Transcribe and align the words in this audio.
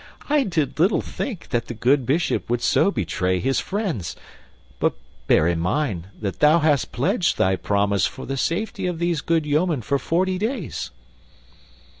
I 0.31 0.41
did 0.41 0.79
little 0.79 1.01
think 1.03 1.49
that 1.49 1.67
the 1.67 1.75
good 1.75 2.07
Bishop 2.07 2.49
would 2.49 2.63
so 2.63 2.89
betray 2.89 3.39
his 3.39 3.59
friends. 3.59 4.15
But 4.79 4.95
bear 5.27 5.47
in 5.47 5.59
mind 5.59 6.07
that 6.19 6.39
thou 6.39 6.57
hast 6.57 6.91
pledged 6.91 7.37
thy 7.37 7.55
promise 7.55 8.07
for 8.07 8.25
the 8.25 8.35
safety 8.35 8.87
of 8.87 8.97
these 8.97 9.21
good 9.21 9.45
yeomen 9.45 9.83
for 9.83 9.99
forty 9.99 10.39
days." 10.39 10.89